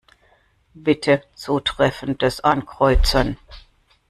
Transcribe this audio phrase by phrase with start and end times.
[0.73, 3.37] Bitte Zutreffendes Ankreuzen.